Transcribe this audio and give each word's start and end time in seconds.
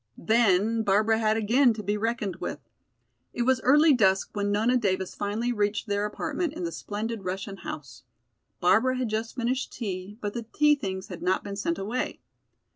Then 0.17 0.81
Barbara 0.81 1.19
had 1.19 1.37
again 1.37 1.73
to 1.75 1.83
be 1.83 1.95
reckoned 1.95 2.37
with. 2.37 2.57
It 3.33 3.43
was 3.43 3.61
early 3.61 3.93
dusk 3.93 4.31
when 4.33 4.51
Nona 4.51 4.75
Davis 4.75 5.13
finally 5.13 5.51
reached 5.53 5.85
their 5.85 6.07
apartment 6.07 6.53
in 6.53 6.63
the 6.63 6.71
splendid 6.71 7.23
Russian 7.23 7.57
house. 7.57 8.01
Barbara 8.59 8.97
had 8.97 9.09
just 9.09 9.35
finished 9.35 9.71
tea, 9.71 10.17
but 10.19 10.33
the 10.33 10.47
tea 10.55 10.73
things 10.73 11.09
had 11.09 11.21
not 11.21 11.43
been 11.43 11.55
sent 11.55 11.77
away. 11.77 12.19